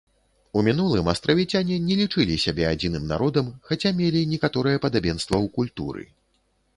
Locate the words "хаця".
3.73-3.91